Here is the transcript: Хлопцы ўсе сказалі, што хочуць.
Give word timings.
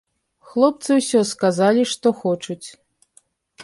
Хлопцы 0.53 0.97
ўсе 1.01 1.21
сказалі, 1.33 1.87
што 1.95 2.07
хочуць. 2.25 2.63